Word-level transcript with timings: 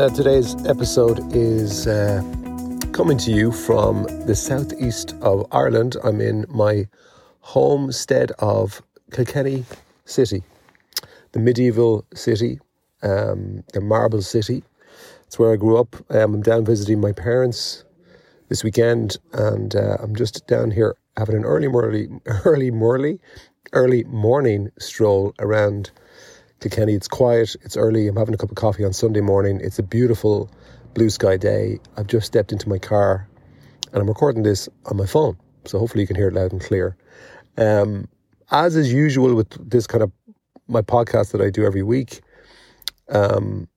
Uh, 0.00 0.08
today's 0.08 0.56
episode 0.64 1.20
is 1.36 1.86
uh, 1.86 2.22
coming 2.90 3.18
to 3.18 3.30
you 3.30 3.52
from 3.52 4.04
the 4.24 4.34
southeast 4.34 5.14
of 5.20 5.46
Ireland. 5.52 5.94
I'm 6.02 6.22
in 6.22 6.46
my 6.48 6.88
homestead 7.40 8.32
of 8.38 8.80
Kilkenny 9.12 9.66
City, 10.06 10.42
the 11.32 11.38
medieval 11.38 12.06
city, 12.14 12.60
um, 13.02 13.62
the 13.74 13.82
marble 13.82 14.22
city. 14.22 14.64
It's 15.26 15.38
where 15.38 15.52
I 15.52 15.56
grew 15.56 15.76
up. 15.76 15.94
Um, 16.08 16.36
I'm 16.36 16.42
down 16.42 16.64
visiting 16.64 16.98
my 16.98 17.12
parents 17.12 17.84
this 18.48 18.64
weekend, 18.64 19.18
and 19.34 19.76
uh, 19.76 19.98
I'm 20.00 20.16
just 20.16 20.46
down 20.46 20.70
here 20.70 20.96
having 21.18 21.36
an 21.36 21.44
early, 21.44 21.66
early, 22.46 22.70
early, 23.74 24.04
morning 24.04 24.70
stroll 24.78 25.34
around 25.38 25.90
Kilkenny. 26.60 26.94
It's 26.94 27.08
quiet, 27.08 27.56
it's 27.62 27.76
early. 27.76 28.06
I'm 28.06 28.16
having 28.16 28.34
a 28.34 28.38
cup 28.38 28.50
of 28.50 28.56
coffee 28.56 28.84
on 28.84 28.92
Sunday 28.92 29.20
morning. 29.20 29.60
It's 29.62 29.78
a 29.78 29.82
beautiful 29.82 30.50
blue 30.94 31.10
sky 31.10 31.36
day. 31.36 31.78
I've 31.96 32.06
just 32.06 32.26
stepped 32.26 32.52
into 32.52 32.68
my 32.68 32.78
car 32.78 33.26
and 33.92 34.00
I'm 34.00 34.08
recording 34.08 34.42
this 34.42 34.68
on 34.86 34.96
my 34.96 35.06
phone. 35.06 35.38
So 35.64 35.78
hopefully 35.78 36.02
you 36.02 36.06
can 36.06 36.16
hear 36.16 36.28
it 36.28 36.34
loud 36.34 36.52
and 36.52 36.60
clear. 36.60 36.96
Um, 37.56 38.08
as 38.50 38.76
is 38.76 38.92
usual 38.92 39.34
with 39.34 39.48
this 39.70 39.86
kind 39.86 40.02
of 40.02 40.12
my 40.68 40.82
podcast 40.82 41.32
that 41.32 41.40
I 41.40 41.50
do 41.50 41.64
every 41.64 41.82
week, 41.82 42.20
um, 43.08 43.68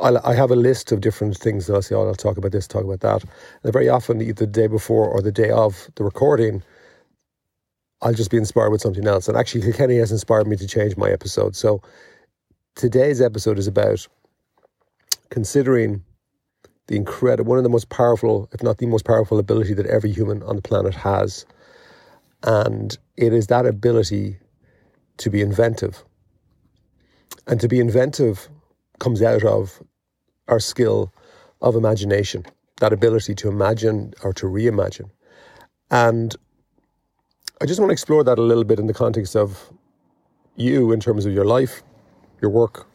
I'll, 0.00 0.18
I 0.26 0.34
have 0.34 0.50
a 0.50 0.56
list 0.56 0.92
of 0.92 1.00
different 1.00 1.36
things 1.36 1.66
that 1.66 1.74
I'll 1.74 1.82
say, 1.82 1.94
oh, 1.94 2.06
I'll 2.06 2.14
talk 2.14 2.36
about 2.38 2.52
this, 2.52 2.66
talk 2.66 2.84
about 2.84 3.00
that. 3.00 3.24
And 3.62 3.72
very 3.72 3.88
often, 3.88 4.20
either 4.20 4.32
the 4.32 4.46
day 4.46 4.66
before 4.66 5.06
or 5.06 5.20
the 5.20 5.32
day 5.32 5.50
of 5.50 5.90
the 5.96 6.04
recording, 6.04 6.62
I'll 8.02 8.12
just 8.12 8.30
be 8.30 8.36
inspired 8.36 8.70
with 8.70 8.80
something 8.80 9.06
else. 9.06 9.28
And 9.28 9.36
actually, 9.36 9.62
Kilkenny 9.62 9.96
has 9.96 10.10
inspired 10.10 10.48
me 10.48 10.56
to 10.56 10.66
change 10.66 10.96
my 10.96 11.10
episode. 11.10 11.54
So 11.54 11.80
today's 12.74 13.20
episode 13.20 13.58
is 13.58 13.68
about 13.68 14.06
considering 15.30 16.02
the 16.88 16.96
incredible, 16.96 17.48
one 17.48 17.58
of 17.58 17.64
the 17.64 17.70
most 17.70 17.88
powerful, 17.90 18.48
if 18.52 18.62
not 18.62 18.78
the 18.78 18.86
most 18.86 19.04
powerful 19.04 19.38
ability 19.38 19.72
that 19.74 19.86
every 19.86 20.10
human 20.10 20.42
on 20.42 20.56
the 20.56 20.62
planet 20.62 20.94
has. 20.94 21.46
And 22.42 22.98
it 23.16 23.32
is 23.32 23.46
that 23.46 23.66
ability 23.66 24.36
to 25.18 25.30
be 25.30 25.40
inventive. 25.40 26.04
And 27.46 27.60
to 27.60 27.68
be 27.68 27.78
inventive 27.78 28.48
comes 28.98 29.22
out 29.22 29.44
of 29.44 29.80
our 30.48 30.58
skill 30.58 31.12
of 31.60 31.76
imagination, 31.76 32.44
that 32.80 32.92
ability 32.92 33.36
to 33.36 33.48
imagine 33.48 34.12
or 34.24 34.32
to 34.32 34.46
reimagine. 34.46 35.10
And 35.90 36.34
I 37.60 37.66
just 37.66 37.78
want 37.78 37.90
to 37.90 37.92
explore 37.92 38.24
that 38.24 38.38
a 38.38 38.42
little 38.42 38.64
bit 38.64 38.78
in 38.78 38.86
the 38.86 38.94
context 38.94 39.36
of 39.36 39.72
you 40.56 40.92
in 40.92 41.00
terms 41.00 41.26
of 41.26 41.32
your 41.32 41.44
life, 41.44 41.82
your 42.40 42.50
work, 42.50 42.86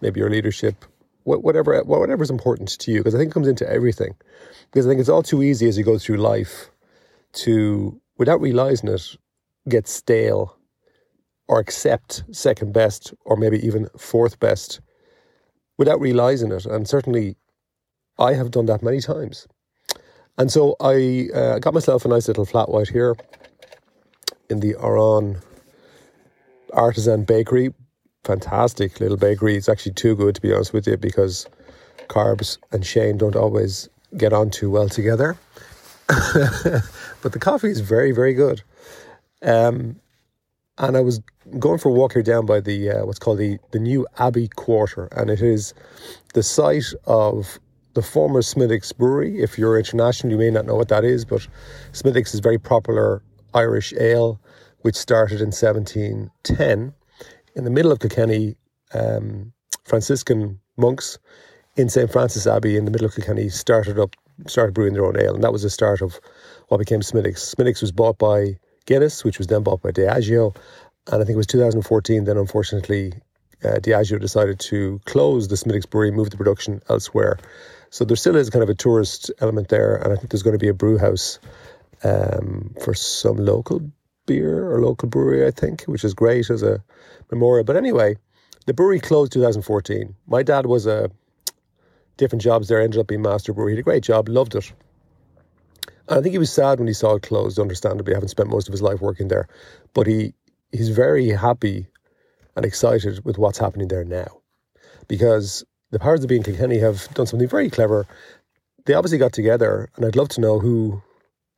maybe 0.00 0.20
your 0.20 0.30
leadership, 0.30 0.84
whatever 1.24 1.82
whatever 1.84 2.22
is 2.22 2.30
important 2.30 2.68
to 2.80 2.92
you, 2.92 3.00
because 3.00 3.14
I 3.14 3.18
think 3.18 3.30
it 3.30 3.34
comes 3.34 3.48
into 3.48 3.68
everything. 3.68 4.14
Because 4.70 4.86
I 4.86 4.90
think 4.90 5.00
it's 5.00 5.08
all 5.08 5.22
too 5.22 5.42
easy 5.42 5.68
as 5.68 5.76
you 5.76 5.84
go 5.84 5.98
through 5.98 6.16
life 6.16 6.70
to, 7.34 8.00
without 8.18 8.40
realizing 8.40 8.88
it, 8.88 9.16
get 9.68 9.88
stale 9.88 10.56
or 11.48 11.58
accept 11.58 12.24
second 12.30 12.72
best 12.72 13.14
or 13.24 13.36
maybe 13.36 13.64
even 13.64 13.88
fourth 13.98 14.40
best 14.40 14.80
without 15.78 16.00
realizing 16.00 16.52
it. 16.52 16.66
And 16.66 16.88
certainly, 16.88 17.36
I 18.18 18.34
have 18.34 18.50
done 18.50 18.66
that 18.66 18.82
many 18.82 19.00
times. 19.00 19.46
And 20.38 20.50
so 20.50 20.76
I 20.80 21.28
uh, 21.34 21.58
got 21.58 21.74
myself 21.74 22.04
a 22.04 22.08
nice 22.08 22.28
little 22.28 22.46
flat 22.46 22.68
white 22.68 22.88
here 22.88 23.16
in 24.52 24.60
the 24.60 24.74
Oran 24.74 25.38
Artisan 26.72 27.24
Bakery. 27.24 27.72
Fantastic 28.22 29.00
little 29.00 29.16
bakery. 29.16 29.56
It's 29.56 29.68
actually 29.68 29.94
too 29.94 30.14
good, 30.14 30.36
to 30.36 30.40
be 30.40 30.52
honest 30.52 30.72
with 30.72 30.86
you, 30.86 30.96
because 30.96 31.48
carbs 32.08 32.58
and 32.70 32.86
Shane 32.86 33.16
don't 33.16 33.34
always 33.34 33.88
get 34.16 34.32
on 34.32 34.50
too 34.50 34.70
well 34.70 34.88
together. 34.88 35.36
but 36.06 37.32
the 37.32 37.38
coffee 37.40 37.70
is 37.70 37.80
very, 37.80 38.12
very 38.12 38.34
good. 38.34 38.62
Um, 39.40 39.96
and 40.78 40.96
I 40.96 41.00
was 41.00 41.20
going 41.58 41.78
for 41.78 41.88
a 41.88 41.92
walk 41.92 42.12
here 42.12 42.22
down 42.22 42.46
by 42.46 42.60
the 42.60 42.90
uh, 42.90 43.06
what's 43.06 43.18
called 43.18 43.38
the 43.38 43.58
the 43.72 43.78
new 43.78 44.06
Abbey 44.18 44.48
Quarter, 44.48 45.06
and 45.12 45.30
it 45.30 45.42
is 45.42 45.74
the 46.34 46.42
site 46.42 46.92
of 47.04 47.58
the 47.94 48.02
former 48.02 48.40
Smithwick's 48.40 48.92
Brewery. 48.92 49.42
If 49.42 49.58
you're 49.58 49.78
international, 49.78 50.32
you 50.32 50.38
may 50.38 50.50
not 50.50 50.66
know 50.66 50.76
what 50.76 50.88
that 50.88 51.04
is, 51.04 51.24
but 51.24 51.46
Smithwick's 51.92 52.34
is 52.34 52.40
very 52.40 52.58
popular 52.58 53.22
Irish 53.54 53.92
ale, 53.98 54.40
which 54.80 54.96
started 54.96 55.40
in 55.40 55.48
1710 55.48 56.94
in 57.54 57.64
the 57.64 57.70
middle 57.70 57.92
of 57.92 58.00
Kilkenny. 58.00 58.56
Um, 58.94 59.52
Franciscan 59.84 60.60
monks 60.76 61.18
in 61.76 61.88
St. 61.88 62.10
Francis 62.10 62.46
Abbey 62.46 62.76
in 62.76 62.84
the 62.84 62.90
middle 62.90 63.06
of 63.06 63.14
Kilkenny 63.14 63.48
started 63.48 63.98
up, 63.98 64.14
started 64.46 64.74
brewing 64.74 64.92
their 64.92 65.04
own 65.04 65.18
ale, 65.18 65.34
and 65.34 65.44
that 65.44 65.52
was 65.52 65.62
the 65.62 65.70
start 65.70 66.02
of 66.02 66.20
what 66.68 66.78
became 66.78 67.02
Smithwick's. 67.02 67.42
Smithwick's 67.42 67.80
was 67.80 67.92
bought 67.92 68.18
by 68.18 68.56
Guinness, 68.86 69.24
which 69.24 69.38
was 69.38 69.46
then 69.46 69.62
bought 69.62 69.82
by 69.82 69.90
Diageo, 69.90 70.54
and 71.10 71.22
I 71.22 71.24
think 71.24 71.30
it 71.30 71.36
was 71.36 71.46
2014. 71.46 72.24
Then, 72.24 72.36
unfortunately, 72.36 73.12
uh, 73.64 73.76
Diageo 73.76 74.20
decided 74.20 74.58
to 74.60 75.00
close 75.04 75.48
the 75.48 75.56
Smithwick's 75.56 75.86
brewery, 75.86 76.10
move 76.10 76.30
the 76.30 76.36
production 76.36 76.82
elsewhere. 76.88 77.38
So 77.90 78.04
there 78.04 78.16
still 78.16 78.36
is 78.36 78.50
kind 78.50 78.62
of 78.62 78.70
a 78.70 78.74
tourist 78.74 79.30
element 79.40 79.68
there, 79.68 79.96
and 79.96 80.12
I 80.12 80.16
think 80.16 80.30
there's 80.30 80.42
going 80.42 80.58
to 80.58 80.58
be 80.58 80.68
a 80.68 80.74
brew 80.74 80.98
house 80.98 81.38
um, 82.04 82.74
for 82.82 82.94
some 82.94 83.36
local 83.36 83.80
beer 84.26 84.70
or 84.70 84.80
local 84.80 85.08
brewery, 85.08 85.46
I 85.46 85.50
think, 85.50 85.84
which 85.84 86.04
is 86.04 86.14
great 86.14 86.50
as 86.50 86.62
a 86.62 86.82
memorial. 87.30 87.64
But 87.64 87.76
anyway, 87.76 88.16
the 88.66 88.74
brewery 88.74 89.00
closed 89.00 89.32
2014. 89.32 90.14
My 90.26 90.42
dad 90.42 90.66
was 90.66 90.86
a 90.86 91.10
different 92.16 92.42
jobs 92.42 92.68
there, 92.68 92.80
ended 92.80 93.00
up 93.00 93.08
being 93.08 93.22
master 93.22 93.52
brewer. 93.52 93.68
He 93.68 93.76
did 93.76 93.80
a 93.80 93.84
great 93.84 94.02
job, 94.02 94.28
loved 94.28 94.54
it. 94.54 94.72
And 96.08 96.18
I 96.18 96.22
think 96.22 96.32
he 96.32 96.38
was 96.38 96.52
sad 96.52 96.78
when 96.78 96.88
he 96.88 96.94
saw 96.94 97.14
it 97.14 97.22
closed, 97.22 97.58
understandably, 97.58 98.14
having 98.14 98.28
spent 98.28 98.50
most 98.50 98.68
of 98.68 98.72
his 98.72 98.82
life 98.82 99.00
working 99.00 99.28
there. 99.28 99.48
But 99.94 100.06
he 100.06 100.34
he's 100.72 100.88
very 100.88 101.28
happy 101.28 101.86
and 102.56 102.64
excited 102.64 103.24
with 103.24 103.38
what's 103.38 103.58
happening 103.58 103.88
there 103.88 104.04
now. 104.04 104.40
Because 105.08 105.64
the 105.90 105.98
powers 105.98 106.22
of 106.22 106.28
being 106.28 106.42
Kilkenny 106.42 106.78
have 106.78 107.12
done 107.14 107.26
something 107.26 107.48
very 107.48 107.70
clever. 107.70 108.06
They 108.84 108.94
obviously 108.94 109.18
got 109.18 109.32
together, 109.32 109.88
and 109.96 110.04
I'd 110.04 110.16
love 110.16 110.28
to 110.30 110.40
know 110.40 110.58
who 110.58 111.02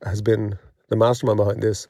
has 0.03 0.21
been 0.21 0.57
the 0.89 0.95
mastermind 0.95 1.37
behind 1.37 1.61
this. 1.61 1.87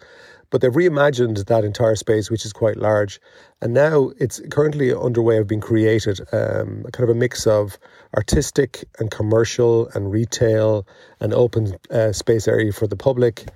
But 0.51 0.61
they've 0.61 0.71
reimagined 0.71 1.45
that 1.47 1.65
entire 1.65 1.95
space, 1.95 2.29
which 2.29 2.45
is 2.45 2.53
quite 2.53 2.77
large. 2.77 3.19
And 3.61 3.73
now 3.73 4.11
it's 4.19 4.39
currently 4.51 4.93
underway 4.93 5.37
of 5.37 5.47
being 5.47 5.61
created, 5.61 6.19
um, 6.31 6.85
kind 6.93 7.03
of 7.03 7.09
a 7.09 7.15
mix 7.15 7.47
of 7.47 7.77
artistic 8.15 8.85
and 8.99 9.09
commercial 9.09 9.89
and 9.95 10.11
retail 10.11 10.87
and 11.19 11.33
open 11.33 11.75
uh, 11.89 12.11
space 12.11 12.47
area 12.47 12.71
for 12.71 12.87
the 12.87 12.95
public. 12.95 13.49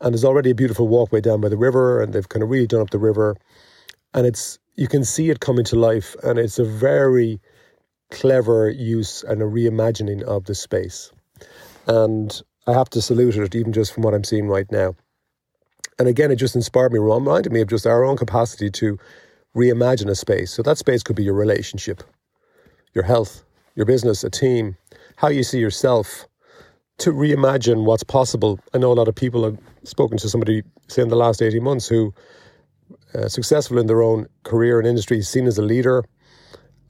And 0.00 0.12
there's 0.12 0.24
already 0.24 0.50
a 0.50 0.54
beautiful 0.54 0.88
walkway 0.88 1.20
down 1.20 1.40
by 1.40 1.48
the 1.48 1.56
river, 1.56 2.00
and 2.02 2.12
they've 2.12 2.28
kind 2.28 2.42
of 2.42 2.50
really 2.50 2.66
done 2.66 2.80
up 2.80 2.90
the 2.90 2.98
river. 2.98 3.36
And 4.14 4.26
it's 4.26 4.58
you 4.76 4.88
can 4.88 5.04
see 5.04 5.30
it 5.30 5.40
coming 5.40 5.64
to 5.66 5.76
life, 5.76 6.16
and 6.22 6.38
it's 6.38 6.58
a 6.58 6.64
very 6.64 7.40
clever 8.10 8.70
use 8.70 9.22
and 9.22 9.42
a 9.42 9.46
reimagining 9.46 10.22
of 10.22 10.44
the 10.44 10.54
space. 10.54 11.12
And 11.86 12.40
I 12.66 12.72
have 12.72 12.90
to 12.90 13.02
salute 13.02 13.36
it, 13.36 13.54
even 13.54 13.72
just 13.72 13.92
from 13.92 14.02
what 14.02 14.14
I'm 14.14 14.24
seeing 14.24 14.48
right 14.48 14.70
now. 14.70 14.94
And 15.98 16.08
again, 16.08 16.30
it 16.30 16.36
just 16.36 16.54
inspired 16.54 16.92
me, 16.92 16.98
reminded 16.98 17.52
me 17.52 17.60
of 17.60 17.68
just 17.68 17.86
our 17.86 18.04
own 18.04 18.16
capacity 18.16 18.70
to 18.70 18.98
reimagine 19.56 20.08
a 20.08 20.14
space. 20.14 20.52
So 20.52 20.62
that 20.62 20.78
space 20.78 21.02
could 21.02 21.16
be 21.16 21.24
your 21.24 21.34
relationship, 21.34 22.02
your 22.94 23.04
health, 23.04 23.42
your 23.74 23.86
business, 23.86 24.24
a 24.24 24.30
team, 24.30 24.76
how 25.16 25.28
you 25.28 25.42
see 25.42 25.58
yourself, 25.58 26.26
to 26.98 27.12
reimagine 27.12 27.84
what's 27.84 28.02
possible. 28.02 28.60
I 28.74 28.78
know 28.78 28.92
a 28.92 28.94
lot 28.94 29.08
of 29.08 29.14
people 29.14 29.44
have 29.44 29.58
spoken 29.84 30.18
to 30.18 30.28
somebody, 30.28 30.62
say, 30.88 31.02
in 31.02 31.08
the 31.08 31.16
last 31.16 31.42
18 31.42 31.62
months 31.62 31.88
who 31.88 32.14
uh, 33.14 33.28
successful 33.28 33.78
in 33.78 33.86
their 33.86 34.02
own 34.02 34.26
career 34.44 34.78
and 34.78 34.86
industry, 34.86 35.20
seen 35.22 35.46
as 35.46 35.58
a 35.58 35.62
leader, 35.62 36.04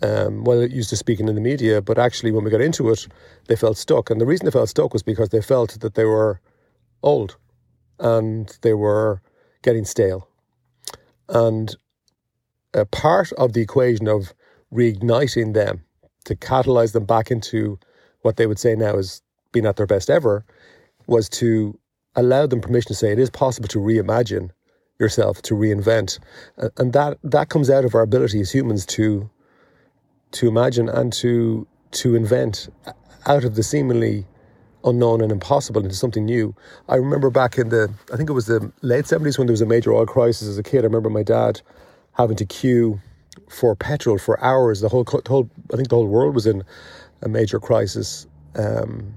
um, 0.02 0.44
well, 0.44 0.62
used 0.67 0.91
to 0.91 0.97
speaking 0.97 1.29
in 1.29 1.35
the 1.35 1.41
media, 1.41 1.82
but 1.82 1.99
actually 1.99 2.32
when 2.32 2.44
we 2.44 2.50
got 2.50 2.61
into 2.61 2.88
it, 2.91 3.06
they 3.49 3.56
felt 3.56 3.76
stuck. 3.76 4.11
And 4.11 4.20
the 4.20 4.26
reason 4.26 4.47
they 4.47 4.50
felt 4.50 4.69
stuck 4.69 4.93
was 4.93 5.02
because 5.02 5.29
they 5.29 5.43
felt 5.43 5.79
that 5.81 5.94
they 5.94 6.05
were 6.05 6.41
old 7.02 7.37
and 7.99 8.56
they 8.62 8.75
were 8.75 9.20
getting 9.62 9.85
stale. 9.85 10.29
And 11.29 11.76
a 12.73 12.85
part 12.85 13.32
of 13.32 13.52
the 13.52 13.61
equation 13.61 14.08
of 14.08 14.32
reigniting 14.73 15.55
them 15.55 15.85
to 16.25 16.37
catalyze 16.37 16.93
them 16.93 17.05
back 17.05 17.31
into 17.31 17.79
what 18.23 18.37
they 18.37 18.46
would 18.46 18.58
say 18.58 18.75
now 18.75 18.96
is 18.96 19.23
being 19.53 19.67
at 19.67 19.76
their 19.76 19.87
best 19.87 20.11
ever 20.11 20.44
was 21.06 21.29
to 21.29 21.79
allow 22.14 22.46
them 22.46 22.61
permission 22.61 22.88
to 22.88 22.94
say 22.94 23.12
it 23.12 23.19
is 23.19 23.31
possible 23.31 23.69
to 23.69 23.79
reimagine 23.79 24.50
yourself, 24.99 25.43
to 25.43 25.55
reinvent. 25.55 26.19
And 26.76 26.93
that 26.93 27.19
that 27.25 27.49
comes 27.49 27.70
out 27.70 27.85
of 27.85 27.94
our 27.94 28.03
ability 28.03 28.41
as 28.41 28.53
humans 28.53 28.87
to 28.87 29.29
to 30.32 30.49
imagine 30.49 30.88
and 30.88 31.12
to 31.15 31.67
to 31.93 32.15
invent 32.15 32.69
out 33.27 33.44
of 33.44 33.55
the 33.56 33.62
seemingly 33.62 34.27
unknown 34.85 35.21
and 35.21 35.31
impossible 35.32 35.82
into 35.82 35.94
something 35.94 36.25
new. 36.25 36.55
I 36.88 36.97
remember 36.97 37.31
back 37.31 37.59
in 37.59 37.69
the, 37.69 37.93
I 38.12 38.17
think 38.17 38.31
it 38.31 38.32
was 38.32 38.47
the 38.47 38.73
late 38.82 39.05
70s 39.05 39.38
when 39.38 39.47
there 39.47 39.53
was 39.53 39.61
a 39.61 39.67
major 39.67 39.93
oil 39.93 40.06
crisis 40.06 40.49
as 40.49 40.59
a 40.59 40.62
kid. 40.62 40.81
I 40.81 40.85
remember 40.85 41.11
my 41.11 41.23
dad 41.23 41.61
having 42.12 42.37
to 42.37 42.47
queue 42.47 43.00
for 43.49 43.75
petrol 43.77 44.19
for 44.19 44.43
hours. 44.43 44.81
The 44.81 44.88
whole, 44.88 45.05
the 45.05 45.23
whole 45.29 45.50
I 45.73 45.77
think 45.77 45.88
the 45.88 45.97
whole 45.97 46.06
world 46.06 46.35
was 46.35 46.47
in 46.47 46.62
a 47.23 47.29
major 47.29 47.61
crisis. 47.61 48.27
Um, 48.55 49.15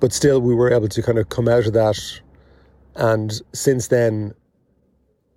but 0.00 0.12
still, 0.12 0.40
we 0.40 0.54
were 0.54 0.72
able 0.72 0.88
to 0.88 1.02
kind 1.02 1.18
of 1.18 1.28
come 1.28 1.48
out 1.48 1.66
of 1.66 1.72
that. 1.72 1.98
And 2.96 3.40
since 3.52 3.88
then, 3.88 4.34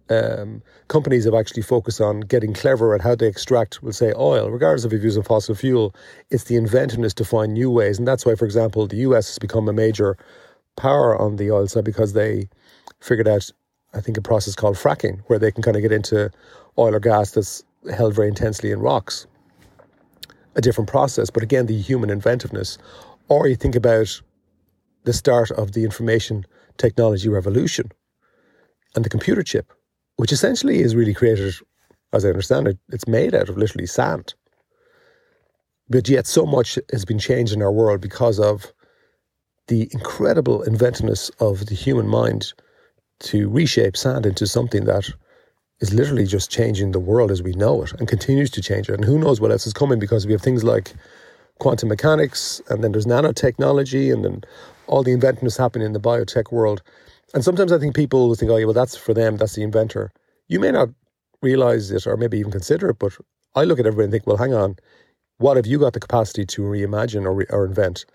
um, 0.10 0.64
companies 0.88 1.26
have 1.26 1.36
actually 1.36 1.62
focused 1.62 2.02
on 2.02 2.22
getting 2.22 2.54
clever 2.54 2.96
at 2.96 3.02
how 3.02 3.16
they 3.16 3.28
extract, 3.28 3.84
we'll 3.84 3.94
say, 3.94 4.12
oil, 4.18 4.50
regardless 4.50 4.84
of 4.84 4.92
if 4.92 4.98
you're 4.98 5.06
using 5.06 5.24
fossil 5.24 5.56
fuel. 5.56 5.96
It's 6.32 6.46
the 6.46 6.56
inventiveness 6.56 7.14
to 7.16 7.26
find 7.26 7.54
new 7.54 7.70
ways. 7.70 8.00
And 8.00 8.08
that's 8.08 8.26
why, 8.26 8.36
for 8.36 8.46
example, 8.46 8.88
the 8.88 8.98
US 8.98 9.28
has 9.28 9.40
become 9.40 9.68
a 9.70 9.74
major 9.74 10.18
power 10.76 11.20
on 11.20 11.36
the 11.36 11.52
oil 11.52 11.68
side 11.68 11.84
because 11.84 12.14
they 12.14 12.50
figured 13.00 13.28
out, 13.28 13.50
I 13.94 14.02
think, 14.02 14.18
a 14.18 14.22
process 14.22 14.56
called 14.56 14.78
fracking, 14.78 15.22
where 15.28 15.40
they 15.40 15.52
can 15.52 15.62
kind 15.62 15.78
of 15.78 15.84
get 15.84 15.92
into 15.92 16.32
oil 16.78 16.96
or 16.96 17.00
gas 17.00 17.32
that's 17.32 17.64
held 17.96 18.16
very 18.16 18.28
intensely 18.28 18.72
in 18.72 18.80
rocks. 18.80 19.28
A 20.56 20.62
different 20.62 20.90
process, 20.90 21.30
but 21.30 21.44
again, 21.44 21.68
the 21.68 21.80
human 21.80 22.10
inventiveness. 22.10 22.80
Or 23.28 23.48
you 23.48 23.56
think 23.56 23.76
about 23.76 24.22
the 25.04 25.14
start 25.14 25.52
of 25.52 25.74
the 25.74 25.84
information 25.84 26.46
technology 26.78 27.30
revolution 27.30 27.92
and 28.96 29.06
the 29.06 29.10
computer 29.10 29.44
chip 29.44 29.72
which 30.20 30.34
essentially 30.34 30.82
is 30.82 30.98
really 30.98 31.14
created, 31.14 31.56
as 32.12 32.26
I 32.26 32.28
understand 32.28 32.68
it, 32.68 32.78
it's 32.90 33.08
made 33.08 33.34
out 33.34 33.48
of 33.48 33.58
literally 33.58 33.88
sand. 33.88 34.34
But 35.88 36.10
yet, 36.10 36.28
so 36.28 36.46
much 36.46 36.78
has 36.92 37.06
been 37.06 37.20
changed 37.20 37.54
in 37.54 37.62
our 37.62 37.72
world 37.72 38.02
because 38.02 38.38
of 38.38 38.74
the 39.68 39.88
incredible 39.94 40.62
inventiveness 40.64 41.30
of 41.40 41.68
the 41.68 41.74
human 41.74 42.06
mind 42.06 42.52
to 43.22 43.48
reshape 43.48 43.96
sand 43.96 44.26
into 44.26 44.46
something 44.46 44.84
that 44.84 45.10
is 45.80 45.94
literally 45.94 46.26
just 46.26 46.52
changing 46.52 46.92
the 46.92 47.00
world 47.00 47.32
as 47.32 47.42
we 47.42 47.54
know 47.54 47.84
it 47.84 47.94
and 47.94 48.10
continues 48.10 48.50
to 48.50 48.62
change 48.62 48.90
it. 48.90 48.96
And 48.96 49.06
who 49.06 49.18
knows 49.18 49.40
what 49.40 49.52
else 49.52 49.66
is 49.66 49.72
coming 49.72 50.00
because 50.00 50.28
we 50.28 50.34
have 50.34 50.42
things 50.42 50.66
like 50.66 50.92
quantum 51.60 51.88
mechanics 51.88 52.62
and 52.68 52.84
then 52.84 52.92
there's 52.92 53.06
nanotechnology 53.06 54.12
and 54.12 54.26
then 54.26 54.44
all 54.88 55.02
the 55.02 55.14
inventiveness 55.14 55.56
happening 55.56 55.86
in 55.86 55.94
the 55.94 56.00
biotech 56.02 56.52
world. 56.52 56.82
And 57.34 57.44
sometimes 57.44 57.72
I 57.72 57.78
think 57.78 57.96
people 57.96 58.34
think, 58.36 58.52
oh, 58.52 58.58
yeah, 58.58 58.66
well, 58.66 58.74
that's 58.74 58.98
for 58.98 59.14
them, 59.14 59.38
that's 59.38 59.56
the 59.56 59.64
inventor. 59.64 60.12
You 60.48 60.60
may 60.60 60.72
not 60.72 60.90
realize 61.42 61.92
it 61.92 62.08
or 62.08 62.18
maybe 62.18 62.40
even 62.40 62.52
consider 62.52 62.90
it, 62.90 63.00
but 63.00 63.14
I 63.56 63.64
look 63.64 63.80
at 63.80 63.86
everybody 63.86 64.06
and 64.06 64.12
think, 64.12 64.28
well, 64.28 64.38
hang 64.38 64.54
on, 64.54 64.78
what 65.38 65.58
have 65.58 65.68
you 65.68 65.80
got 65.80 65.94
the 65.94 66.00
capacity 66.00 66.46
to 66.46 66.62
reimagine 66.64 67.26
or, 67.26 67.34
re- 67.34 67.46
or 67.50 67.66
invent? 67.66 68.06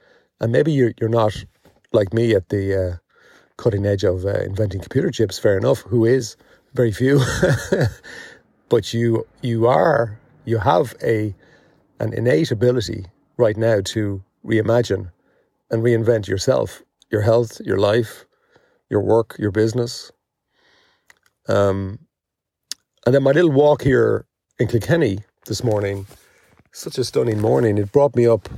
And 0.41 0.53
maybe 0.53 0.73
you're, 0.73 0.93
you're 1.01 1.09
not 1.09 1.45
like 1.93 2.13
me 2.13 2.35
at 2.35 2.49
the 2.49 2.75
uh, 2.75 2.97
cutting 3.57 3.87
edge 3.87 4.05
of 4.05 4.25
uh, 4.25 4.41
inventing 4.41 4.81
computer 4.81 5.11
chips, 5.11 5.39
fair 5.39 5.57
enough, 5.57 5.81
who 5.83 6.05
is 6.05 6.37
very 6.75 6.93
few. 6.93 7.21
but 8.69 8.93
you 8.93 9.27
you 9.43 9.67
are 9.67 10.19
you 10.45 10.59
have 10.59 10.95
a 11.03 11.35
an 12.01 12.13
innate 12.13 12.51
ability 12.51 13.07
right 13.37 13.57
now 13.57 13.81
to 13.85 14.23
reimagine 14.45 15.11
and 15.71 15.83
reinvent 15.83 16.27
yourself, 16.27 16.83
your 17.11 17.23
health, 17.23 17.61
your 17.65 17.79
life, 17.79 18.27
your 18.91 19.01
work, 19.01 19.37
your 19.39 19.51
business. 19.51 20.13
Um, 21.49 21.99
and 23.07 23.15
then 23.15 23.23
my 23.23 23.33
little 23.33 23.53
walk 23.53 23.83
here 23.83 24.27
in 24.59 24.69
Kilkenny 24.69 25.19
this 25.47 25.65
morning, 25.65 26.07
such 26.73 26.99
a 26.99 27.05
stunning 27.05 27.41
morning. 27.41 27.79
It 27.79 27.93
brought 27.93 28.17
me 28.17 28.27
up 28.27 28.49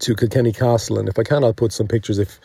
to 0.00 0.14
Kilkenny 0.16 0.52
Castle, 0.52 0.98
and 0.98 1.08
if 1.08 1.18
I 1.18 1.22
can, 1.22 1.44
I'll 1.44 1.52
put 1.54 1.72
some 1.72 1.88
pictures. 1.88 2.18
If 2.18 2.40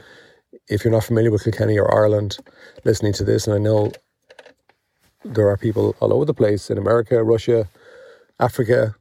if 0.70 0.84
you're 0.84 0.94
not 0.94 1.04
familiar 1.04 1.32
with 1.32 1.44
Kilkenny 1.44 1.78
or 1.80 1.94
Ireland, 1.94 2.38
listening 2.86 3.14
to 3.14 3.24
this, 3.24 3.48
and 3.48 3.56
I 3.56 3.60
know 3.60 3.92
there 5.24 5.50
are 5.50 5.58
people 5.58 5.96
all 6.00 6.14
over 6.14 6.26
the 6.26 6.34
place 6.34 6.70
in 6.70 6.78
America, 6.78 7.24
Russia, 7.24 7.70
Africa, 8.40 8.96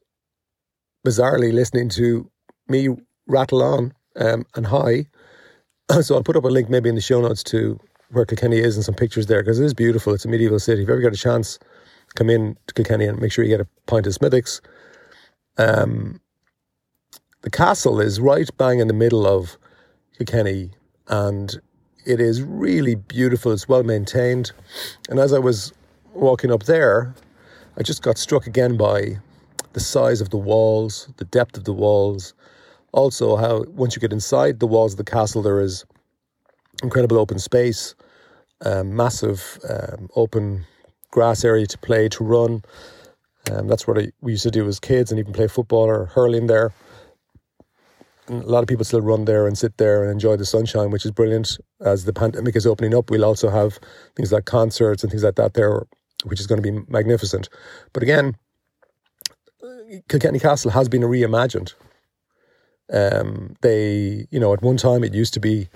bizarrely 1.07 1.53
listening 1.53 1.89
to 1.91 2.31
me 2.69 2.89
rattle 3.27 3.63
on 3.63 3.93
um, 4.17 4.45
and 4.55 4.67
hi 4.67 5.07
so 6.03 6.15
I'll 6.15 6.23
put 6.23 6.37
up 6.37 6.45
a 6.45 6.49
link 6.49 6.69
maybe 6.69 6.89
in 6.89 6.95
the 6.95 7.01
show 7.01 7.21
notes 7.21 7.43
to 7.45 7.79
where 8.11 8.25
Kilkenny 8.25 8.59
is 8.59 8.77
and 8.77 8.85
some 8.85 8.95
pictures 8.95 9.27
there 9.27 9.43
because 9.43 9.59
it 9.61 9.65
is 9.65 9.75
beautiful. 9.75 10.15
It's 10.15 10.25
a 10.25 10.29
medieval 10.29 10.59
city. 10.59 10.83
If 10.83 10.89
you 10.89 10.95
ever 10.95 11.03
get 11.03 11.13
a 11.13 11.17
chance, 11.17 11.59
come 12.15 12.31
in 12.31 12.57
to 12.67 12.75
Kilkenny 12.75 13.07
and 13.07 13.21
make 13.21 13.33
sure 13.33 13.45
you 13.45 13.51
get 13.51 13.61
a 13.61 13.69
pint 13.87 14.07
of 14.07 14.15
Smithwick's. 14.15 14.61
Um, 15.59 16.21
the 17.43 17.51
castle 17.51 18.01
is 18.01 18.21
right 18.21 18.49
bang 18.57 18.81
in 18.81 18.89
the 18.89 18.95
middle 18.95 19.27
of 19.27 19.57
Kilkenny 20.17 20.71
and 21.09 21.61
it 22.05 22.21
is 22.21 22.43
really 22.43 22.95
beautiful. 22.95 23.53
It's 23.53 23.69
well 23.69 23.83
maintained. 23.83 24.53
And 25.09 25.19
as 25.19 25.33
I 25.33 25.39
was 25.39 25.73
walking 26.15 26.53
up 26.53 26.65
there, 26.65 27.15
I 27.77 27.83
just 27.83 28.03
got 28.03 28.19
struck 28.19 28.47
again 28.47 28.77
by 28.77 29.19
the 29.73 29.81
size 29.81 30.21
of 30.21 30.31
the 30.31 30.39
walls, 30.39 31.13
the 31.19 31.25
depth 31.25 31.57
of 31.57 31.65
the 31.65 31.73
walls, 31.73 32.33
also, 32.97 33.37
how 33.37 33.63
once 33.69 33.95
you 33.95 34.01
get 34.01 34.13
inside 34.13 34.59
the 34.59 34.67
walls 34.67 34.95
of 34.95 34.97
the 34.97 35.05
castle, 35.05 35.43
there 35.43 35.61
is 35.61 35.85
incredible 36.83 37.19
open 37.19 37.39
space, 37.39 37.95
um, 38.65 38.97
massive 38.97 39.59
um, 39.69 40.09
open 40.17 40.65
grass 41.11 41.45
area 41.45 41.67
to 41.67 41.79
play, 41.79 42.09
to 42.09 42.25
run. 42.25 42.63
Um, 43.53 43.69
that's 43.69 43.87
what 43.87 43.99
I, 43.99 44.13
we 44.23 44.33
used 44.33 44.45
to 44.45 44.51
do 44.51 44.67
as 44.67 44.81
kids 44.81 45.11
and 45.11 45.21
even 45.21 45.35
play 45.35 45.47
football 45.47 45.85
or 45.85 46.07
hurling 46.07 46.47
there. 46.47 46.73
A 48.29 48.33
lot 48.33 48.63
of 48.63 48.67
people 48.67 48.85
still 48.85 49.03
run 49.03 49.27
there 49.27 49.47
and 49.47 49.57
sit 49.57 49.77
there 49.77 50.03
and 50.03 50.11
enjoy 50.11 50.37
the 50.37 50.47
sunshine, 50.47 50.91
which 50.91 51.05
is 51.05 51.13
brilliant. 51.13 51.59
As 51.83 52.07
the 52.07 52.15
pandemic 52.15 52.57
is 52.57 52.67
opening 52.67 52.95
up, 52.95 53.11
we'll 53.11 53.27
also 53.27 53.51
have 53.51 53.79
things 54.17 54.33
like 54.33 54.47
concerts 54.47 55.05
and 55.05 55.11
things 55.13 55.23
like 55.23 55.37
that 55.37 55.55
there, 55.55 55.87
which 56.25 56.41
is 56.41 56.47
going 56.47 56.61
to 56.61 56.73
be 56.73 56.81
magnificent. 56.89 57.51
But 57.93 58.03
again, 58.03 58.37
Kilkenny 60.09 60.39
Castle 60.39 60.71
has 60.71 60.89
been 60.89 61.03
reimagined. 61.03 61.75
Um, 62.93 63.57
they, 63.63 64.27
you 64.31 64.39
know, 64.39 64.53
at 64.53 64.63
one 64.63 64.77
time 64.77 65.03
it 65.03 65.15
used 65.15 65.35
to 65.35 65.41
be 65.41 65.69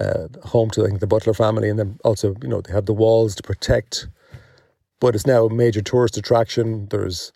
uh, 0.00 0.28
home 0.44 0.70
to 0.70 0.84
I 0.84 0.88
think 0.88 1.00
the 1.00 1.06
Butler 1.06 1.34
family, 1.34 1.68
and 1.68 1.78
then 1.78 1.98
also, 2.04 2.34
you 2.42 2.48
know, 2.48 2.60
they 2.60 2.72
had 2.72 2.86
the 2.86 2.92
walls 2.92 3.34
to 3.36 3.42
protect. 3.42 4.08
But 5.00 5.14
it's 5.14 5.26
now 5.26 5.46
a 5.46 5.52
major 5.52 5.82
tourist 5.82 6.16
attraction. 6.16 6.86
There's 6.90 7.32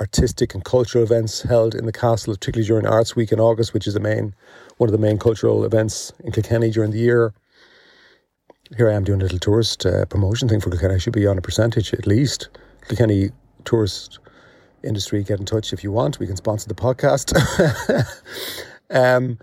artistic 0.00 0.54
and 0.54 0.64
cultural 0.64 1.04
events 1.04 1.42
held 1.42 1.74
in 1.74 1.84
the 1.84 1.92
castle, 1.92 2.34
particularly 2.34 2.66
during 2.66 2.86
Arts 2.86 3.14
Week 3.14 3.32
in 3.32 3.40
August, 3.40 3.74
which 3.74 3.86
is 3.86 3.94
the 3.94 4.00
main 4.00 4.34
one 4.78 4.88
of 4.88 4.92
the 4.92 4.98
main 4.98 5.18
cultural 5.18 5.64
events 5.64 6.12
in 6.24 6.32
Kilkenny 6.32 6.70
during 6.70 6.90
the 6.90 6.98
year. 6.98 7.34
Here 8.76 8.88
I 8.88 8.94
am 8.94 9.04
doing 9.04 9.20
a 9.20 9.24
little 9.24 9.38
tourist 9.38 9.84
uh, 9.84 10.06
promotion 10.06 10.48
thing 10.48 10.60
for 10.60 10.70
Kilkenny. 10.70 10.94
I 10.94 10.98
should 10.98 11.12
be 11.12 11.26
on 11.26 11.36
a 11.36 11.42
percentage 11.42 11.92
at 11.92 12.06
least. 12.06 12.48
Kilkenny 12.88 13.30
tourist 13.64 14.20
industry, 14.82 15.22
get 15.22 15.40
in 15.40 15.46
touch 15.46 15.72
if 15.72 15.84
you 15.84 15.92
want. 15.92 16.18
We 16.18 16.26
can 16.26 16.36
sponsor 16.36 16.68
the 16.68 16.74
podcast. 16.74 17.34
um, 18.90 19.38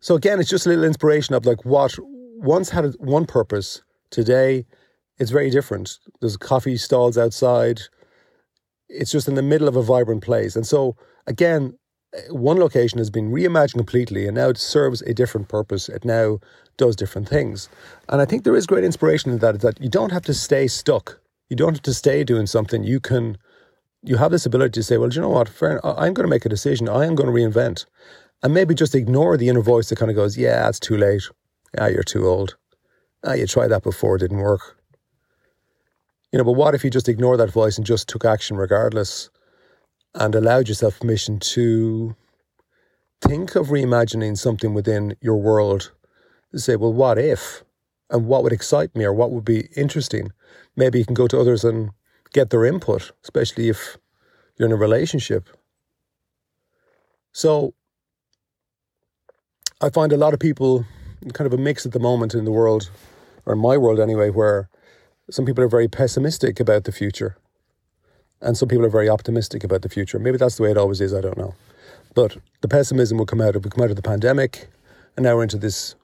so 0.00 0.14
again, 0.14 0.40
it's 0.40 0.50
just 0.50 0.66
a 0.66 0.68
little 0.68 0.84
inspiration 0.84 1.34
of 1.34 1.46
like 1.46 1.64
what 1.64 1.96
once 2.00 2.70
had 2.70 2.94
one 2.98 3.26
purpose. 3.26 3.82
Today, 4.10 4.66
it's 5.18 5.30
very 5.30 5.48
different. 5.48 5.98
There's 6.20 6.36
coffee 6.36 6.76
stalls 6.76 7.16
outside. 7.16 7.80
It's 8.88 9.10
just 9.10 9.28
in 9.28 9.36
the 9.36 9.42
middle 9.42 9.68
of 9.68 9.76
a 9.76 9.82
vibrant 9.82 10.22
place, 10.22 10.54
and 10.56 10.66
so 10.66 10.96
again, 11.26 11.78
one 12.28 12.58
location 12.58 12.98
has 12.98 13.08
been 13.08 13.30
reimagined 13.30 13.76
completely, 13.76 14.26
and 14.26 14.34
now 14.34 14.50
it 14.50 14.58
serves 14.58 15.00
a 15.02 15.14
different 15.14 15.48
purpose. 15.48 15.88
It 15.88 16.04
now 16.04 16.40
does 16.76 16.96
different 16.96 17.28
things, 17.28 17.68
and 18.08 18.20
I 18.20 18.26
think 18.26 18.44
there 18.44 18.56
is 18.56 18.66
great 18.66 18.84
inspiration 18.84 19.30
in 19.30 19.38
that. 19.38 19.60
That 19.60 19.80
you 19.80 19.88
don't 19.88 20.12
have 20.12 20.24
to 20.24 20.34
stay 20.34 20.66
stuck. 20.66 21.20
You 21.48 21.56
don't 21.56 21.74
have 21.74 21.82
to 21.82 21.94
stay 21.94 22.24
doing 22.24 22.46
something. 22.46 22.84
You 22.84 23.00
can 23.00 23.38
you 24.02 24.16
have 24.16 24.30
this 24.32 24.46
ability 24.46 24.72
to 24.72 24.82
say, 24.82 24.98
well, 24.98 25.08
do 25.08 25.16
you 25.16 25.22
know 25.22 25.28
what? 25.28 25.50
I'm 25.62 26.12
going 26.12 26.26
to 26.26 26.28
make 26.28 26.44
a 26.44 26.48
decision. 26.48 26.88
I 26.88 27.06
am 27.06 27.14
going 27.14 27.28
to 27.28 27.32
reinvent. 27.32 27.86
And 28.42 28.52
maybe 28.52 28.74
just 28.74 28.94
ignore 28.94 29.36
the 29.36 29.48
inner 29.48 29.60
voice 29.60 29.88
that 29.88 29.98
kind 29.98 30.10
of 30.10 30.16
goes, 30.16 30.36
yeah, 30.36 30.68
it's 30.68 30.80
too 30.80 30.96
late. 30.96 31.22
Ah, 31.78 31.86
you're 31.86 32.02
too 32.02 32.26
old. 32.26 32.56
Ah, 33.24 33.34
you 33.34 33.46
tried 33.46 33.68
that 33.68 33.84
before, 33.84 34.16
it 34.16 34.20
didn't 34.20 34.38
work. 34.38 34.76
You 36.32 36.38
know, 36.38 36.44
but 36.44 36.52
what 36.52 36.74
if 36.74 36.82
you 36.82 36.90
just 36.90 37.08
ignore 37.08 37.36
that 37.36 37.52
voice 37.52 37.76
and 37.76 37.86
just 37.86 38.08
took 38.08 38.24
action 38.24 38.56
regardless 38.56 39.30
and 40.14 40.34
allowed 40.34 40.68
yourself 40.68 40.98
permission 40.98 41.38
to 41.38 42.16
think 43.20 43.54
of 43.54 43.68
reimagining 43.68 44.36
something 44.36 44.74
within 44.74 45.14
your 45.20 45.36
world? 45.36 45.92
Say, 46.54 46.76
well, 46.76 46.92
what 46.92 47.18
if? 47.18 47.62
And 48.10 48.26
what 48.26 48.42
would 48.42 48.52
excite 48.52 48.94
me 48.96 49.04
or 49.04 49.12
what 49.12 49.30
would 49.30 49.44
be 49.44 49.68
interesting? 49.76 50.32
Maybe 50.74 50.98
you 50.98 51.04
can 51.04 51.14
go 51.14 51.28
to 51.28 51.38
others 51.38 51.64
and 51.64 51.90
get 52.32 52.50
their 52.50 52.64
input, 52.64 53.12
especially 53.22 53.68
if 53.68 53.96
you're 54.56 54.68
in 54.68 54.72
a 54.72 54.76
relationship. 54.76 55.48
So 57.32 57.74
I 59.80 59.90
find 59.90 60.12
a 60.12 60.16
lot 60.16 60.34
of 60.34 60.40
people 60.40 60.84
kind 61.34 61.46
of 61.46 61.58
a 61.58 61.62
mix 61.62 61.86
at 61.86 61.92
the 61.92 62.00
moment 62.00 62.34
in 62.34 62.44
the 62.44 62.50
world, 62.50 62.90
or 63.46 63.52
in 63.54 63.60
my 63.60 63.76
world 63.76 64.00
anyway, 64.00 64.30
where 64.30 64.68
some 65.30 65.44
people 65.44 65.62
are 65.62 65.68
very 65.68 65.88
pessimistic 65.88 66.58
about 66.60 66.84
the 66.84 66.92
future 66.92 67.36
and 68.42 68.56
some 68.56 68.68
people 68.68 68.84
are 68.84 68.90
very 68.90 69.08
optimistic 69.08 69.64
about 69.64 69.82
the 69.82 69.88
future. 69.88 70.18
Maybe 70.18 70.36
that's 70.36 70.56
the 70.56 70.64
way 70.64 70.70
it 70.70 70.76
always 70.76 71.00
is, 71.00 71.14
I 71.14 71.20
don't 71.20 71.38
know. 71.38 71.54
But 72.14 72.36
the 72.60 72.68
pessimism 72.68 73.16
will 73.16 73.26
come 73.26 73.40
out 73.40 73.56
of, 73.56 73.62
come 73.70 73.84
out 73.84 73.90
of 73.90 73.96
the 73.96 74.02
pandemic, 74.02 74.68
and 75.16 75.24
now 75.24 75.36
we're 75.36 75.44
into 75.44 75.56
this 75.56 75.94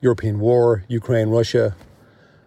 European 0.00 0.40
war, 0.40 0.84
Ukraine, 0.88 1.28
Russia, 1.28 1.76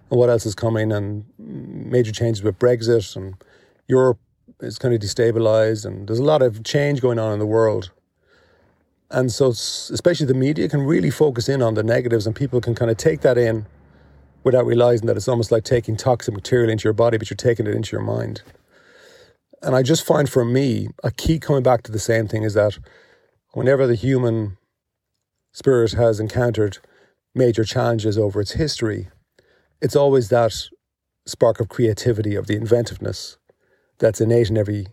and 0.09 0.19
what 0.19 0.29
else 0.29 0.45
is 0.45 0.55
coming, 0.55 0.91
and 0.91 1.25
major 1.37 2.11
changes 2.11 2.43
with 2.43 2.59
Brexit, 2.59 3.15
and 3.15 3.35
Europe 3.87 4.19
is 4.59 4.77
kind 4.77 4.93
of 4.93 5.01
destabilized, 5.01 5.85
and 5.85 6.07
there's 6.07 6.19
a 6.19 6.23
lot 6.23 6.41
of 6.41 6.63
change 6.63 7.01
going 7.01 7.19
on 7.19 7.33
in 7.33 7.39
the 7.39 7.45
world. 7.45 7.91
And 9.11 9.31
so, 9.31 9.49
especially 9.49 10.25
the 10.25 10.33
media 10.33 10.67
can 10.67 10.81
really 10.81 11.11
focus 11.11 11.47
in 11.47 11.61
on 11.61 11.75
the 11.75 11.83
negatives, 11.83 12.25
and 12.25 12.35
people 12.35 12.61
can 12.61 12.75
kind 12.75 12.91
of 12.91 12.97
take 12.97 13.21
that 13.21 13.37
in 13.37 13.65
without 14.43 14.65
realizing 14.65 15.07
that 15.07 15.17
it's 15.17 15.27
almost 15.27 15.51
like 15.51 15.63
taking 15.63 15.97
toxic 15.97 16.33
material 16.33 16.69
into 16.69 16.83
your 16.83 16.93
body, 16.93 17.17
but 17.17 17.29
you're 17.29 17.35
taking 17.35 17.65
it 17.65 17.73
into 17.73 17.95
your 17.95 18.03
mind. 18.03 18.43
And 19.61 19.75
I 19.75 19.81
just 19.81 20.05
find 20.05 20.29
for 20.29 20.45
me, 20.45 20.89
a 21.03 21.09
key 21.09 21.39
coming 21.39 21.63
back 21.63 21.81
to 21.83 21.91
the 21.91 21.99
same 21.99 22.27
thing 22.27 22.43
is 22.43 22.53
that 22.53 22.77
whenever 23.53 23.87
the 23.87 23.95
human 23.95 24.57
spirit 25.53 25.93
has 25.93 26.19
encountered 26.19 26.77
major 27.33 27.63
challenges 27.63 28.17
over 28.17 28.39
its 28.39 28.51
history, 28.51 29.07
it's 29.85 29.95
always 29.95 30.29
that 30.29 30.51
spark 31.27 31.59
of 31.59 31.69
creativity, 31.69 32.33
of 32.33 32.47
the 32.47 32.55
inventiveness 32.55 33.37
that's 33.99 34.19
innate 34.19 34.49
in 34.49 34.57
every 34.57 34.87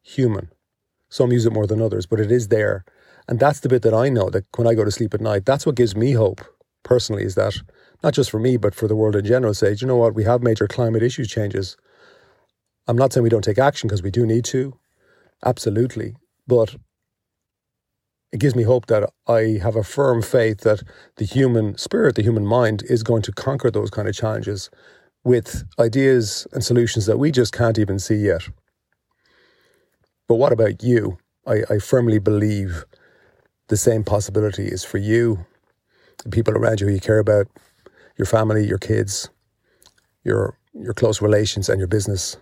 human. 0.00 0.48
Some 1.10 1.32
use 1.32 1.44
it 1.44 1.52
more 1.52 1.66
than 1.66 1.82
others, 1.82 2.06
but 2.06 2.18
it 2.18 2.32
is 2.32 2.48
there. 2.48 2.86
And 3.28 3.38
that's 3.38 3.60
the 3.60 3.68
bit 3.68 3.82
that 3.82 3.92
I 3.92 4.08
know 4.08 4.30
that 4.30 4.46
when 4.56 4.66
I 4.66 4.72
go 4.72 4.86
to 4.86 4.90
sleep 4.90 5.12
at 5.12 5.20
night, 5.20 5.44
that's 5.44 5.66
what 5.66 5.74
gives 5.74 5.94
me 5.94 6.12
hope 6.12 6.40
personally 6.82 7.24
is 7.24 7.34
that 7.34 7.60
not 8.02 8.14
just 8.14 8.30
for 8.30 8.40
me, 8.40 8.56
but 8.56 8.74
for 8.74 8.88
the 8.88 8.96
world 8.96 9.16
in 9.16 9.26
general, 9.26 9.52
say, 9.52 9.76
you 9.78 9.86
know 9.86 9.96
what, 9.96 10.14
we 10.14 10.24
have 10.24 10.42
major 10.42 10.66
climate 10.66 11.02
issues 11.02 11.28
changes. 11.28 11.76
I'm 12.88 12.96
not 12.96 13.12
saying 13.12 13.24
we 13.24 13.28
don't 13.28 13.44
take 13.44 13.58
action 13.58 13.86
because 13.86 14.02
we 14.02 14.10
do 14.10 14.24
need 14.24 14.46
to, 14.46 14.72
absolutely. 15.44 16.16
But 16.46 16.74
it 18.32 18.40
gives 18.40 18.56
me 18.56 18.62
hope 18.62 18.86
that 18.86 19.10
I 19.28 19.58
have 19.62 19.76
a 19.76 19.84
firm 19.84 20.22
faith 20.22 20.60
that 20.60 20.82
the 21.16 21.26
human 21.26 21.76
spirit, 21.76 22.14
the 22.14 22.22
human 22.22 22.46
mind, 22.46 22.82
is 22.88 23.02
going 23.02 23.22
to 23.22 23.32
conquer 23.32 23.70
those 23.70 23.90
kind 23.90 24.08
of 24.08 24.14
challenges 24.14 24.70
with 25.22 25.64
ideas 25.78 26.46
and 26.52 26.64
solutions 26.64 27.06
that 27.06 27.18
we 27.18 27.30
just 27.30 27.52
can't 27.52 27.78
even 27.78 27.98
see 27.98 28.16
yet. 28.16 28.48
But 30.28 30.36
what 30.36 30.52
about 30.52 30.82
you? 30.82 31.18
I, 31.46 31.62
I 31.68 31.78
firmly 31.78 32.18
believe 32.18 32.84
the 33.68 33.76
same 33.76 34.02
possibility 34.02 34.66
is 34.66 34.82
for 34.82 34.98
you, 34.98 35.44
the 36.24 36.30
people 36.30 36.56
around 36.56 36.80
you 36.80 36.86
who 36.86 36.94
you 36.94 37.00
care 37.00 37.18
about, 37.18 37.48
your 38.16 38.26
family, 38.26 38.66
your 38.66 38.78
kids, 38.78 39.28
your 40.24 40.56
your 40.74 40.94
close 40.94 41.20
relations, 41.20 41.68
and 41.68 41.78
your 41.78 41.88
business. 41.88 42.38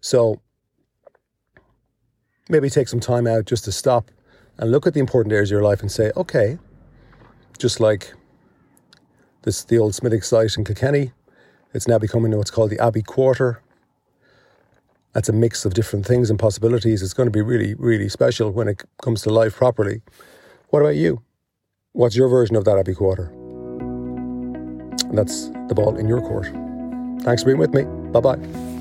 So 0.00 0.40
maybe 2.48 2.70
take 2.70 2.88
some 2.88 3.00
time 3.00 3.26
out 3.26 3.46
just 3.46 3.64
to 3.64 3.72
stop 3.72 4.10
and 4.58 4.70
look 4.70 4.86
at 4.86 4.94
the 4.94 5.00
important 5.00 5.32
areas 5.32 5.50
of 5.50 5.56
your 5.56 5.62
life 5.62 5.80
and 5.80 5.90
say, 5.90 6.12
okay, 6.16 6.58
just 7.58 7.80
like 7.80 8.12
this 9.42 9.64
the 9.64 9.78
old 9.78 9.94
Smithwick 9.94 10.24
site 10.24 10.56
in 10.56 10.64
Kilkenny, 10.64 11.12
it's 11.72 11.88
now 11.88 11.98
becoming 11.98 12.36
what's 12.36 12.50
called 12.50 12.70
the 12.70 12.78
Abbey 12.78 13.02
Quarter. 13.02 13.60
That's 15.12 15.28
a 15.28 15.32
mix 15.32 15.64
of 15.64 15.74
different 15.74 16.06
things 16.06 16.30
and 16.30 16.38
possibilities. 16.38 17.02
It's 17.02 17.14
going 17.14 17.26
to 17.26 17.30
be 17.30 17.42
really, 17.42 17.74
really 17.74 18.08
special 18.08 18.50
when 18.50 18.68
it 18.68 18.82
comes 19.02 19.22
to 19.22 19.30
life 19.30 19.54
properly. 19.54 20.02
What 20.70 20.80
about 20.80 20.96
you? 20.96 21.22
What's 21.92 22.16
your 22.16 22.28
version 22.28 22.56
of 22.56 22.64
that 22.64 22.78
Abbey 22.78 22.94
Quarter? 22.94 23.26
And 25.08 25.16
that's 25.16 25.48
the 25.68 25.74
ball 25.74 25.96
in 25.96 26.08
your 26.08 26.20
court. 26.20 26.46
Thanks 27.22 27.42
for 27.42 27.46
being 27.46 27.58
with 27.58 27.72
me. 27.72 27.84
Bye 28.10 28.20
bye. 28.20 28.73